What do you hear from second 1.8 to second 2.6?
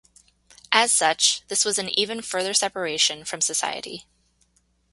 even further